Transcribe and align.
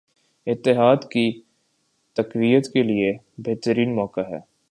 اتحاد 0.47 1.03
کی 1.11 1.25
تقویت 2.17 2.71
کیلئے 2.73 3.11
بہترین 3.37 3.95
موقع 3.95 4.21
ہے 4.21 4.39